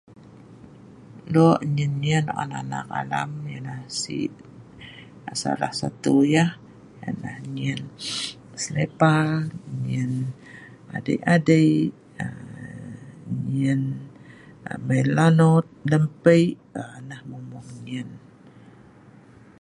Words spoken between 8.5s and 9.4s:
selipar,